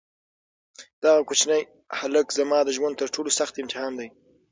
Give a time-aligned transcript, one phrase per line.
[1.03, 1.61] دغه کوچنی
[1.99, 4.07] هلک زما د ژوند تر ټولو سخت امتحان دی.